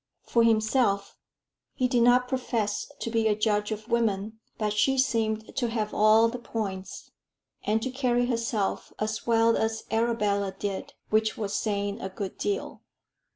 For 0.23 0.41
himself, 0.43 1.15
he 1.75 1.87
did 1.87 2.01
not 2.01 2.27
profess 2.27 2.89
to 3.01 3.11
be 3.11 3.27
a 3.27 3.35
judge 3.35 3.71
of 3.71 3.87
women, 3.87 4.39
but 4.57 4.73
she 4.73 4.97
seemed 4.97 5.55
to 5.55 5.69
have 5.69 5.93
all 5.93 6.27
the 6.27 6.39
"points," 6.39 7.11
and 7.65 7.83
to 7.83 7.91
carry 7.91 8.25
herself 8.25 8.91
as 8.97 9.27
well 9.27 9.55
as 9.55 9.83
Arabella 9.91 10.55
did, 10.57 10.93
which 11.11 11.37
was 11.37 11.53
saying 11.55 12.01
a 12.01 12.09
good 12.09 12.39
deal. 12.39 12.81